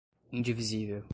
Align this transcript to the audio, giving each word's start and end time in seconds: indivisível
indivisível 0.31 1.03